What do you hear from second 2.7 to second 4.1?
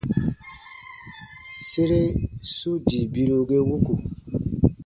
dii biru ge wuku.